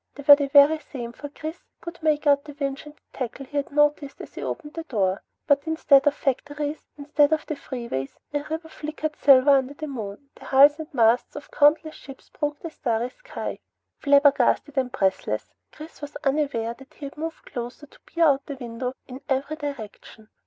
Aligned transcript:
They 0.15 0.23
were 0.27 0.35
the 0.35 0.47
very 0.47 0.79
same, 0.79 1.11
for 1.13 1.29
Chris 1.29 1.61
could 1.79 2.01
make 2.01 2.25
out 2.25 2.45
the 2.45 2.55
winch 2.59 2.87
and 2.87 2.95
tackle 3.13 3.45
he 3.45 3.57
had 3.57 3.69
noticed 3.71 4.19
as 4.19 4.33
he 4.33 4.41
opened 4.41 4.73
the 4.73 4.81
door. 4.85 5.21
But 5.45 5.67
instead 5.67 6.07
of 6.07 6.15
factories, 6.15 6.81
instead 6.97 7.31
of 7.31 7.45
the 7.45 7.55
freeway, 7.55 8.09
the 8.31 8.43
river 8.49 8.67
flickered 8.67 9.15
silver 9.15 9.51
under 9.51 9.75
the 9.75 9.85
moon, 9.85 10.13
and 10.17 10.29
the 10.33 10.45
hulls 10.45 10.79
and 10.79 10.91
masts 10.91 11.35
of 11.35 11.51
countless 11.51 11.93
ships 11.93 12.31
broke 12.31 12.59
the 12.61 12.71
starry 12.71 13.11
sky. 13.11 13.59
Flabbergasted 13.99 14.75
and 14.75 14.91
breathless, 14.91 15.53
Chris 15.71 16.01
was 16.01 16.15
unaware 16.23 16.73
that 16.73 16.95
he 16.95 17.05
had 17.05 17.15
moved 17.15 17.45
closer 17.45 17.85
to 17.85 17.99
peer 17.99 18.25
out 18.25 18.47
the 18.47 18.55
window 18.55 18.93
in 19.05 19.21
every 19.29 19.55
direction. 19.55 20.29